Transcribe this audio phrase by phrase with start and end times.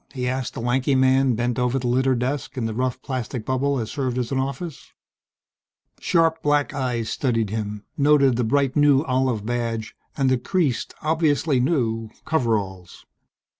[0.15, 3.75] he asked the lanky man bent over the littered desk in the rough plastic bubble
[3.75, 4.93] that served as an office.
[5.99, 11.59] Sharp black eyes studied him noted the bright new olive badge, and the creased, obviously
[11.59, 13.05] new, coveralls.